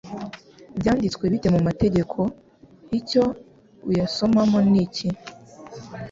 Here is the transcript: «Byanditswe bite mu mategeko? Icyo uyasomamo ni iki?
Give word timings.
«Byanditswe 0.79 1.23
bite 1.33 1.47
mu 1.55 1.59
mategeko? 1.67 2.17
Icyo 2.99 3.23
uyasomamo 3.89 4.57
ni 4.71 4.77
iki? 4.83 5.07